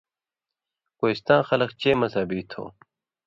کوستاں 0.99 1.41
خلک 1.49 1.71
چے 1.81 1.91
مذہبی 2.01 2.41
تھو۔ 2.49 2.63